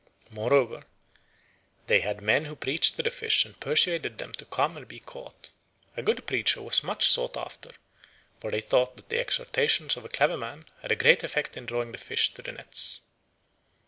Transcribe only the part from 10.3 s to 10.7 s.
man